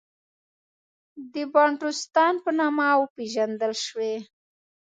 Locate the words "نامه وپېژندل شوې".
2.59-4.15